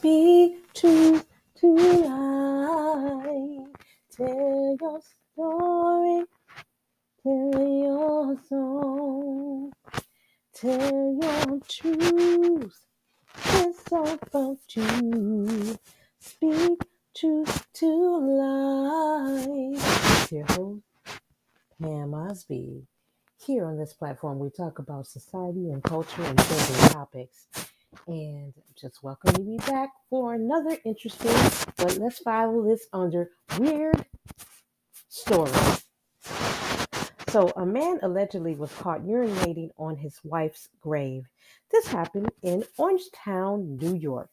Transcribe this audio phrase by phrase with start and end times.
[0.00, 1.26] Speak truth
[1.60, 3.68] to life.
[4.16, 5.00] Tell your
[5.34, 6.24] story.
[7.22, 9.72] Tell your song.
[10.54, 12.86] Tell your truth.
[13.44, 15.78] It's all about you.
[16.18, 16.80] Speak
[17.14, 17.86] truth to
[19.76, 20.32] life.
[20.32, 20.82] Your host,
[21.78, 22.86] Pam Osby.
[23.44, 27.48] Here on this platform, we talk about society and culture and trending topics.
[28.10, 31.30] And just welcoming you back for another interesting,
[31.76, 34.04] but let's file this under weird
[35.08, 35.52] story.
[37.28, 41.22] So, a man allegedly was caught urinating on his wife's grave.
[41.70, 44.30] This happened in Orangetown, New York.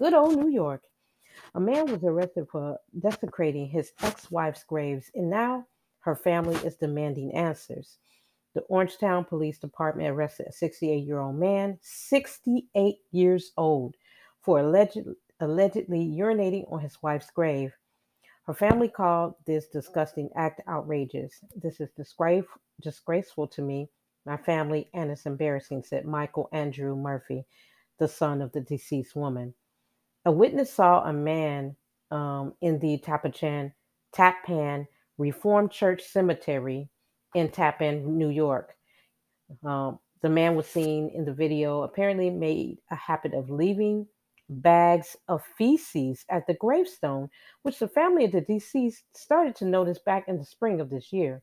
[0.00, 0.82] Good old New York.
[1.54, 5.66] A man was arrested for desecrating his ex wife's graves, and now
[6.00, 7.98] her family is demanding answers.
[8.54, 13.94] The Orangetown Police Department arrested a 68 year old man, 68 years old,
[14.42, 14.98] for alleged,
[15.38, 17.72] allegedly urinating on his wife's grave.
[18.46, 21.44] Her family called this disgusting act outrageous.
[21.54, 22.44] This is disgrace,
[22.82, 23.88] disgraceful to me,
[24.26, 27.46] my family, and it's embarrassing, said Michael Andrew Murphy,
[27.98, 29.54] the son of the deceased woman.
[30.24, 31.76] A witness saw a man
[32.10, 33.72] um, in the Tapachan,
[34.12, 34.88] Tappan
[35.18, 36.90] Reformed Church Cemetery
[37.34, 38.74] in Tappan, New York.
[39.64, 44.06] Um, the man was seen in the video apparently made a habit of leaving
[44.50, 47.30] bags of feces at the gravestone,
[47.62, 51.12] which the family of the deceased started to notice back in the spring of this
[51.12, 51.42] year.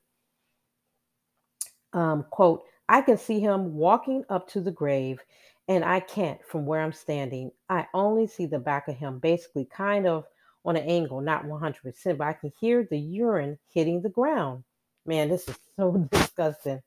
[1.93, 5.19] Um, quote, I can see him walking up to the grave,
[5.67, 7.51] and I can't from where I'm standing.
[7.69, 10.25] I only see the back of him, basically kind of
[10.65, 14.63] on an angle, not 100%, but I can hear the urine hitting the ground.
[15.07, 16.81] Man, this is so disgusting.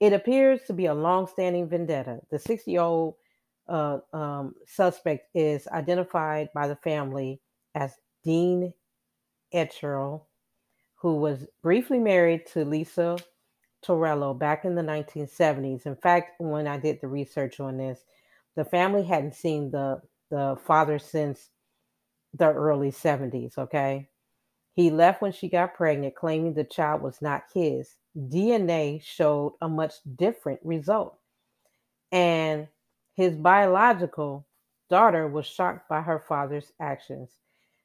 [0.00, 2.20] It appears to be a long-standing vendetta.
[2.30, 3.14] The 60-year-old
[3.68, 7.40] uh, um, suspect is identified by the family
[7.74, 7.92] as
[8.24, 8.72] Dean
[9.54, 10.22] Etcherl,
[10.96, 13.18] who was briefly married to Lisa
[13.82, 15.86] Torello back in the 1970s.
[15.86, 18.04] In fact, when I did the research on this,
[18.56, 20.00] the family hadn't seen the
[20.30, 21.50] the father since
[22.34, 23.58] the early 70s.
[23.58, 24.08] Okay,
[24.74, 27.96] he left when she got pregnant, claiming the child was not his.
[28.16, 31.18] DNA showed a much different result.
[32.12, 32.68] And
[33.14, 34.46] his biological
[34.88, 37.30] daughter was shocked by her father's actions.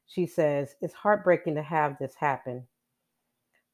[0.06, 2.66] She says, It's heartbreaking to have this happen.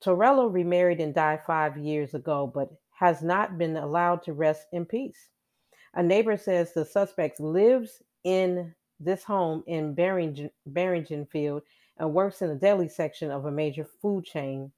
[0.00, 4.84] Torello remarried and died five years ago, but has not been allowed to rest in
[4.84, 5.28] peace.
[5.94, 11.62] A neighbor says the suspect lives in this home in Barrington, Barringtonfield
[11.98, 14.72] and works in the deli section of a major food chain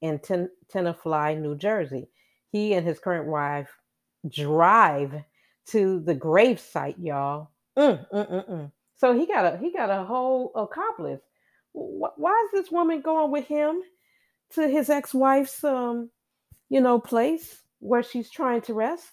[0.00, 2.08] in Ten- Tenafly, New Jersey.
[2.50, 3.70] He and his current wife
[4.28, 5.22] drive
[5.66, 7.50] to the grave site, y'all.
[7.76, 8.72] Mm, mm, mm, mm.
[8.96, 11.20] so he got a he got a whole accomplice.
[11.72, 13.82] Why is this woman going with him
[14.54, 16.10] to his ex-wife's um,
[16.68, 19.06] you know, place where she's trying to rest?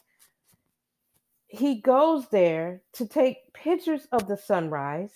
[1.47, 5.11] He goes there to take pictures of the sunrise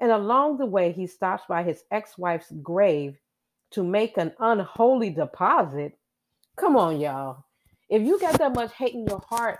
[0.00, 3.18] and along the way, he stops by his ex wife's grave
[3.72, 5.98] to make an unholy deposit.
[6.56, 7.44] Come on, y'all.
[7.88, 9.58] If you got that much hate in your heart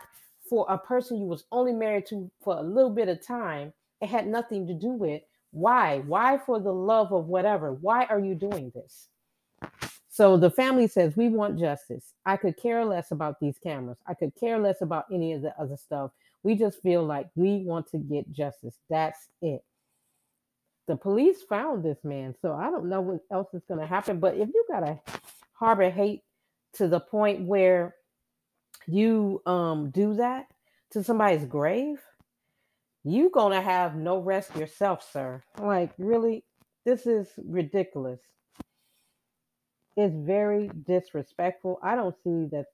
[0.49, 4.09] for a person you was only married to for a little bit of time, it
[4.09, 5.99] had nothing to do with why?
[6.07, 7.73] Why for the love of whatever?
[7.73, 9.09] Why are you doing this?
[10.09, 12.13] So the family says, We want justice.
[12.27, 13.99] I could care less about these cameras.
[14.07, 16.11] I could care less about any of the other stuff.
[16.43, 18.77] We just feel like we want to get justice.
[18.89, 19.63] That's it
[20.89, 22.35] the police found this man.
[22.43, 24.19] So I don't know what else is going to happen.
[24.19, 24.99] But if you got to
[25.53, 26.23] harbor hate
[26.75, 27.95] to the point where
[28.87, 30.47] you um, do that
[30.93, 32.01] to somebody's grave,
[33.05, 35.45] you going to have no rest yourself, sir.
[35.61, 36.45] Like, really?
[36.85, 38.21] This is ridiculous.
[39.95, 41.81] It's very disrespectful.
[41.83, 42.67] I don't see that.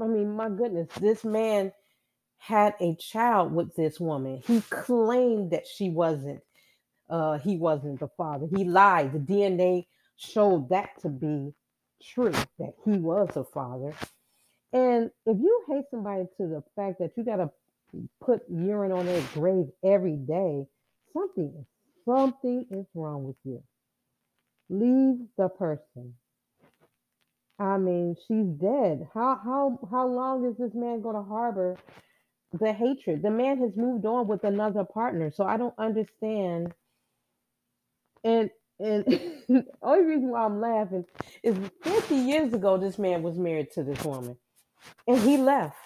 [0.00, 1.72] I mean, my goodness, this man
[2.38, 4.42] had a child with this woman.
[4.46, 6.40] He claimed that she wasn't
[7.08, 8.46] uh, he wasn't the father.
[8.54, 9.12] He lied.
[9.12, 9.86] The DNA
[10.16, 11.52] showed that to be
[12.02, 13.94] true, that he was the father.
[14.72, 17.50] And if you hate somebody to the fact that you got to
[18.20, 20.66] put urine on their grave every day,
[21.12, 21.66] something
[22.04, 23.62] something is wrong with you.
[24.68, 26.14] Leave the person.
[27.58, 29.08] I mean, she's dead.
[29.14, 31.76] How how how long is this man going to harbor
[32.52, 33.22] the hatred?
[33.22, 36.74] The man has moved on with another partner, so I don't understand
[38.26, 39.04] and and
[39.48, 41.06] the only reason why I'm laughing
[41.42, 44.36] is 50 years ago, this man was married to this woman
[45.06, 45.76] and he left.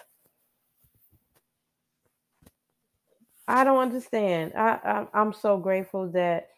[3.46, 4.54] I don't understand.
[4.56, 6.48] I, I I'm so grateful that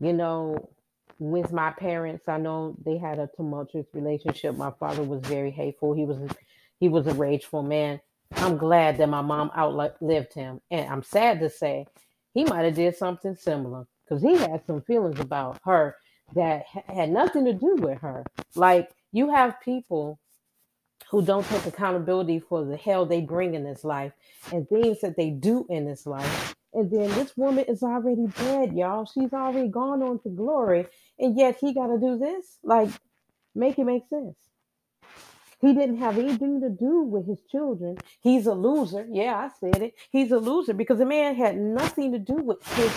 [0.00, 0.70] you know
[1.18, 2.28] with my parents.
[2.28, 4.56] I know they had a tumultuous relationship.
[4.56, 5.92] My father was very hateful.
[5.94, 6.18] He was
[6.80, 8.00] he was a rageful man.
[8.36, 11.86] I'm glad that my mom outlived him, and I'm sad to say
[12.32, 15.96] he might have did something similar because he had some feelings about her
[16.34, 18.24] that had nothing to do with her.
[18.54, 20.18] Like you have people
[21.10, 24.12] who don't take accountability for the hell they bring in this life
[24.52, 26.54] and things that they do in this life.
[26.72, 29.06] And then this woman is already dead, y'all.
[29.06, 30.86] She's already gone on to glory.
[31.18, 32.58] And yet he got to do this?
[32.64, 32.88] Like,
[33.54, 34.36] make it make sense.
[35.60, 37.96] He didn't have anything to do with his children.
[38.20, 39.06] He's a loser.
[39.10, 39.94] Yeah, I said it.
[40.10, 42.92] He's a loser because the man had nothing to do with his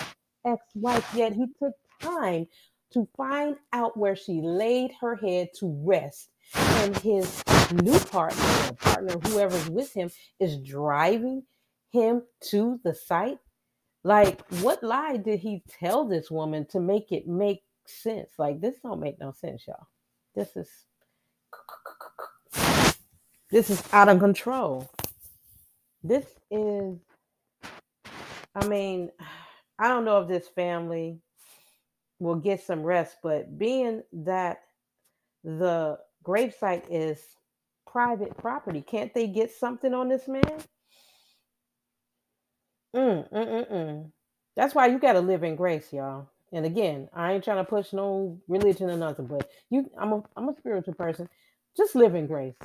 [0.47, 2.47] ex wife, yet he took time
[2.93, 6.29] to find out where she laid her head to rest.
[6.55, 10.09] And his new partner, or partner, whoever's with him,
[10.39, 11.43] is driving
[11.91, 13.39] him to the site.
[14.03, 18.31] Like, what lie did he tell this woman to make it make sense?
[18.37, 19.87] Like, this don't make no sense, y'all.
[20.33, 20.69] This is
[23.49, 24.89] this is out of control.
[26.03, 26.97] This is,
[28.55, 29.09] I mean,
[29.79, 31.19] I don't know if this family
[32.19, 34.61] will get some rest, but being that
[35.43, 37.19] the gravesite is
[37.85, 40.43] private property, can't they get something on this man?
[42.95, 44.11] Mm, mm, mm, mm.
[44.55, 46.29] That's why you got to live in grace, y'all.
[46.51, 50.23] And again, I ain't trying to push no religion or nothing, but you, I'm a,
[50.35, 51.29] I'm a spiritual person.
[51.77, 52.55] Just live in grace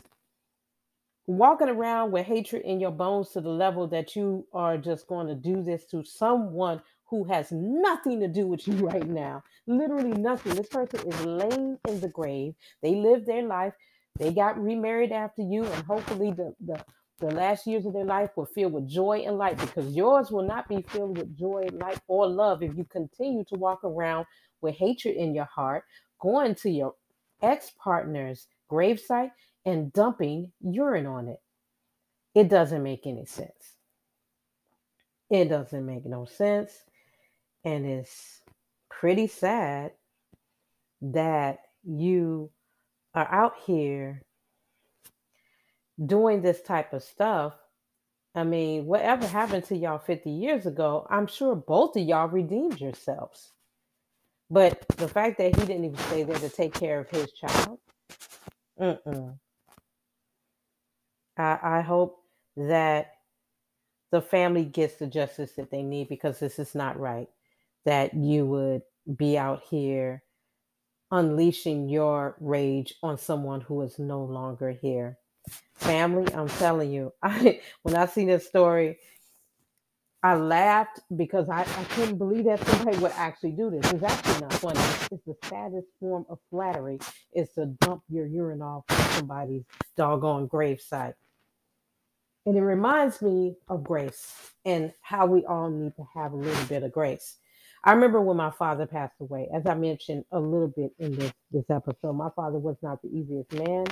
[1.27, 5.27] walking around with hatred in your bones to the level that you are just going
[5.27, 6.81] to do this to someone
[7.13, 9.45] who has nothing to do with you right now.
[9.67, 10.55] Literally nothing.
[10.55, 12.55] This person is laying in the grave.
[12.83, 13.75] They lived their life.
[14.19, 16.83] They got remarried after you, and hopefully the, the
[17.21, 20.45] the last years of their life were filled with joy and light because yours will
[20.45, 24.27] not be filled with joy, light, or love if you continue to walk around
[24.61, 25.85] with hatred in your heart,
[26.21, 26.95] going to your
[27.41, 29.31] ex partner's gravesite
[29.65, 31.41] and dumping urine on it.
[32.35, 33.77] It doesn't make any sense.
[35.31, 36.73] It doesn't make no sense.
[37.65, 38.41] And it's
[38.91, 39.93] pretty sad
[41.03, 42.51] that you
[43.15, 44.23] are out here
[46.05, 47.55] doing this type of stuff.
[48.35, 52.81] I mean, whatever happened to y'all 50 years ago, I'm sure both of y'all redeemed
[52.81, 53.51] yourselves.
[54.51, 57.79] But the fact that he didn't even stay there to take care of his child,
[58.81, 59.39] mm-mm.
[61.37, 62.19] I, I hope
[62.57, 63.13] that
[64.11, 67.29] the family gets the justice that they need because this is not right.
[67.85, 68.83] That you would
[69.17, 70.23] be out here
[71.11, 75.19] unleashing your rage on someone who is no longer here.
[75.75, 78.99] Family, I'm telling you, I when I see this story,
[80.23, 83.93] I laughed because I, I couldn't believe that somebody would actually do this.
[83.93, 84.81] It's actually not funny.
[85.11, 87.01] It's, the saddest form of flattery
[87.35, 88.85] is to dump your urine off
[89.17, 89.65] somebody's
[89.97, 91.15] doggone gravesite.
[92.47, 94.33] And it reminds me of grace
[94.65, 97.37] and how we all need to have a little bit of grace.
[97.85, 101.33] I remember when my father passed away, as I mentioned a little bit in this,
[101.51, 103.87] this episode, my father was not the easiest man.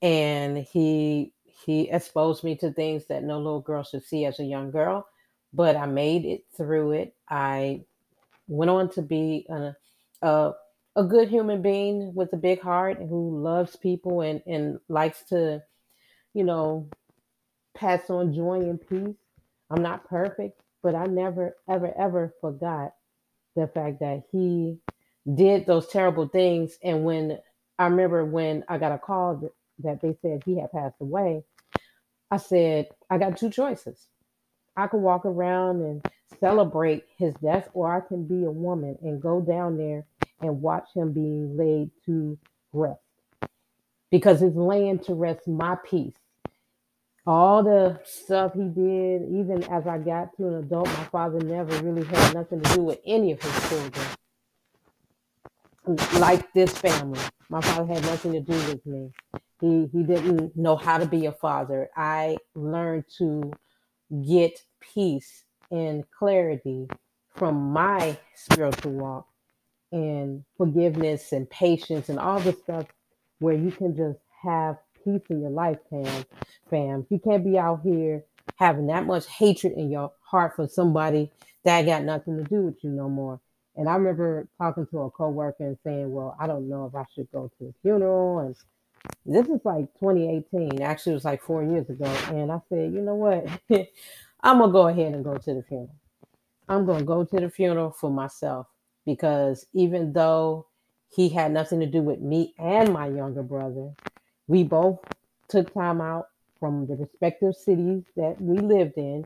[0.00, 1.32] And he
[1.64, 5.06] he exposed me to things that no little girl should see as a young girl.
[5.52, 7.14] But I made it through it.
[7.28, 7.84] I
[8.46, 9.74] went on to be a,
[10.22, 10.52] a,
[10.96, 15.62] a good human being with a big heart who loves people and, and likes to,
[16.34, 16.88] you know,
[17.74, 19.16] pass on joy and peace.
[19.70, 22.94] I'm not perfect, but I never, ever, ever forgot
[23.56, 24.78] the fact that he
[25.34, 26.78] did those terrible things.
[26.80, 27.40] And when
[27.76, 29.50] I remember when I got a call that,
[29.80, 31.42] that they said he had passed away,
[32.30, 34.06] I said, I got two choices.
[34.76, 36.06] I could walk around and
[36.38, 40.06] celebrate his death, or I can be a woman and go down there
[40.40, 42.38] and watch him being laid to
[42.72, 43.00] rest
[44.12, 46.14] because it's laying to rest my peace
[47.26, 51.76] all the stuff he did, even as I got to an adult, my father never
[51.82, 54.06] really had nothing to do with any of his children.
[56.20, 59.12] Like this family, my father had nothing to do with me.
[59.60, 61.88] He he didn't know how to be a father.
[61.96, 63.52] I learned to
[64.26, 66.88] get peace and clarity
[67.36, 69.28] from my spiritual walk
[69.92, 72.86] and forgiveness and patience and all the stuff
[73.38, 74.76] where you can just have
[75.06, 76.24] peace in your life, fam.
[76.68, 78.24] Fam, you can't be out here
[78.56, 81.30] having that much hatred in your heart for somebody
[81.64, 83.40] that got nothing to do with you no more.
[83.76, 87.04] And I remember talking to a coworker and saying, "Well, I don't know if I
[87.14, 88.56] should go to the funeral." And
[89.26, 90.80] this is like 2018.
[90.82, 92.06] Actually, it was like four years ago.
[92.28, 93.46] And I said, "You know what?
[94.40, 95.94] I'm gonna go ahead and go to the funeral.
[96.68, 98.66] I'm gonna go to the funeral for myself
[99.04, 100.66] because even though
[101.08, 103.92] he had nothing to do with me and my younger brother,
[104.48, 104.98] we both
[105.48, 109.24] took time out from the respective cities that we lived in.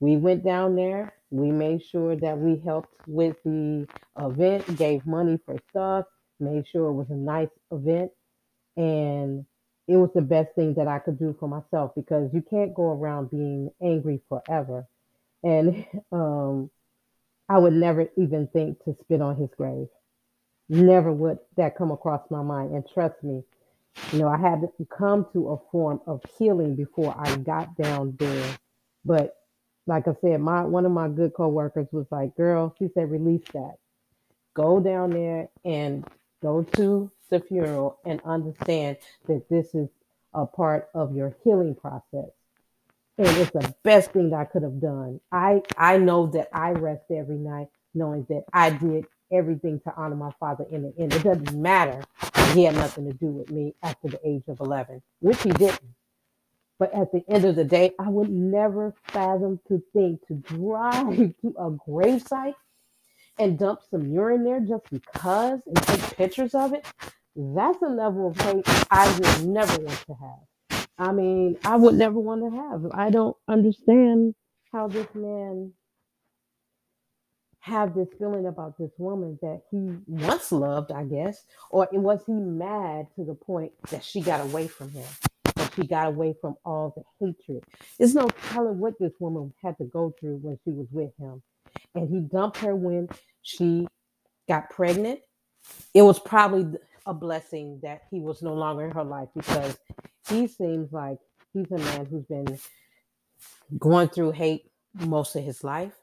[0.00, 1.14] We went down there.
[1.30, 3.86] We made sure that we helped with the
[4.18, 6.06] event, gave money for stuff,
[6.40, 8.12] made sure it was a nice event.
[8.76, 9.44] And
[9.88, 12.92] it was the best thing that I could do for myself because you can't go
[12.92, 14.86] around being angry forever.
[15.42, 16.70] And um,
[17.48, 19.88] I would never even think to spit on his grave.
[20.68, 22.74] Never would that come across my mind.
[22.74, 23.42] And trust me,
[24.12, 28.16] you know, I had to come to a form of healing before I got down
[28.18, 28.58] there.
[29.04, 29.36] But
[29.86, 33.44] like I said, my one of my good coworkers was like, "Girl," she said, "Release
[33.52, 33.76] that.
[34.54, 36.06] Go down there and
[36.42, 39.88] go to the funeral and understand that this is
[40.34, 42.30] a part of your healing process."
[43.18, 45.20] And it's the best thing I could have done.
[45.32, 50.16] I I know that I rest every night knowing that I did everything to honor
[50.16, 51.12] my father in the end.
[51.14, 52.02] It doesn't matter.
[52.54, 55.80] He had nothing to do with me after the age of 11, which he didn't.
[56.78, 61.16] But at the end of the day, I would never fathom to think to drive
[61.42, 62.54] to a gravesite
[63.38, 66.86] and dump some urine there just because and take pictures of it.
[67.36, 70.86] That's a level of hate I would never want to have.
[70.98, 72.86] I mean, I would never want to have.
[72.92, 74.34] I don't understand
[74.72, 75.72] how this man
[77.60, 82.32] have this feeling about this woman that he once loved, I guess, or was he
[82.32, 85.04] mad to the point that she got away from him?
[85.56, 87.64] That she got away from all the hatred.
[87.98, 91.42] There's no telling what this woman had to go through when she was with him.
[91.94, 93.08] And he dumped her when
[93.42, 93.86] she
[94.48, 95.20] got pregnant.
[95.94, 99.76] It was probably a blessing that he was no longer in her life because
[100.28, 101.18] he seems like
[101.52, 102.58] he's a man who's been
[103.78, 105.94] going through hate most of his life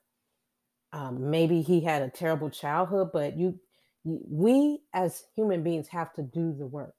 [0.95, 3.59] um, maybe he had a terrible childhood, but you,
[4.05, 6.95] we as human beings have to do the work.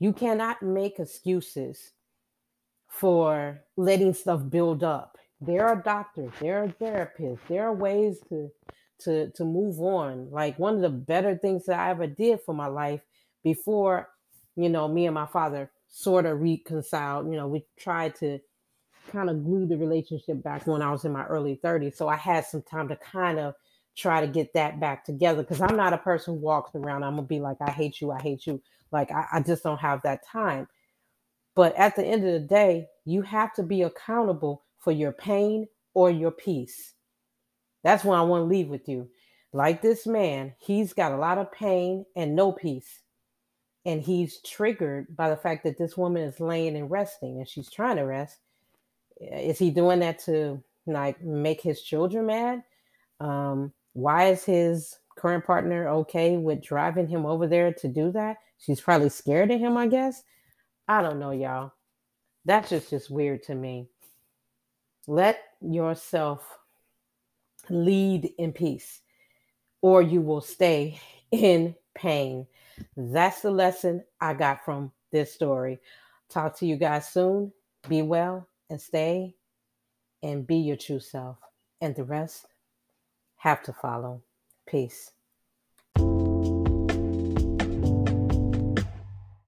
[0.00, 1.92] You cannot make excuses
[2.88, 5.18] for letting stuff build up.
[5.40, 8.50] There are doctors, there are therapists, there are ways to
[9.00, 10.30] to to move on.
[10.32, 13.02] Like one of the better things that I ever did for my life
[13.44, 14.08] before,
[14.56, 17.28] you know, me and my father sort of reconciled.
[17.30, 18.40] You know, we tried to
[19.10, 21.96] kind of glue the relationship back when I was in my early 30s.
[21.96, 23.54] So I had some time to kind of
[23.96, 27.04] try to get that back together because I'm not a person who walks around.
[27.04, 28.60] I'm gonna be like, I hate you, I hate you.
[28.90, 30.68] Like I, I just don't have that time.
[31.54, 35.68] But at the end of the day, you have to be accountable for your pain
[35.94, 36.94] or your peace.
[37.84, 39.08] That's what I want to leave with you.
[39.52, 43.02] Like this man, he's got a lot of pain and no peace.
[43.86, 47.70] And he's triggered by the fact that this woman is laying and resting and she's
[47.70, 48.38] trying to rest
[49.20, 52.62] is he doing that to like make his children mad?
[53.20, 58.36] Um, why is his current partner okay with driving him over there to do that?
[58.58, 60.22] She's probably scared of him, I guess.
[60.88, 61.72] I don't know, y'all.
[62.44, 63.88] That's just just weird to me.
[65.06, 66.46] Let yourself
[67.70, 69.00] lead in peace,
[69.80, 72.46] or you will stay in pain.
[72.96, 75.80] That's the lesson I got from this story.
[76.28, 77.52] Talk to you guys soon.
[77.88, 79.34] Be well and stay
[80.22, 81.38] and be your true self.
[81.80, 82.46] And the rest
[83.36, 84.22] have to follow.
[84.66, 85.12] Peace.